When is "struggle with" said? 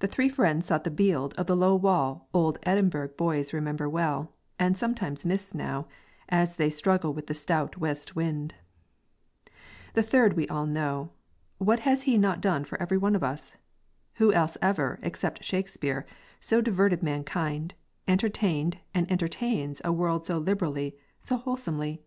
6.68-7.28